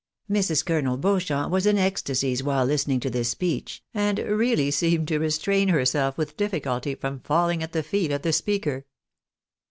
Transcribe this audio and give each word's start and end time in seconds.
Mrs. 0.27 0.65
Colonel 0.65 0.97
Beauchamp 0.97 1.51
was 1.51 1.67
in 1.67 1.77
ecstasies 1.77 2.41
while 2.41 2.65
listening 2.65 2.99
to 3.01 3.09
this 3.11 3.29
speech, 3.29 3.83
and 3.93 4.17
really 4.17 4.71
seemed 4.71 5.07
to 5.09 5.19
restrain 5.19 5.67
herself 5.67 6.17
with 6.17 6.35
difficulty 6.35 6.95
from 6.95 7.19
falhng 7.19 7.61
at 7.61 7.71
the 7.71 7.83
feet 7.83 8.09
of 8.11 8.23
the 8.23 8.33
speaker. 8.33 8.87